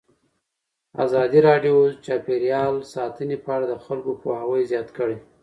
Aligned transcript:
ازادي 1.05 1.39
راډیو 1.49 1.75
د 1.89 1.93
چاپیریال 2.05 2.75
ساتنه 2.93 3.35
په 3.45 3.49
اړه 3.55 3.65
د 3.69 3.75
خلکو 3.85 4.11
پوهاوی 4.21 4.61
زیات 4.71 4.89
کړی. 4.97 5.17